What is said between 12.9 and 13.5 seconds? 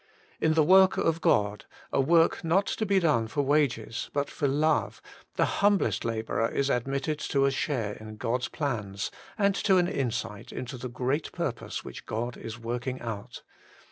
out.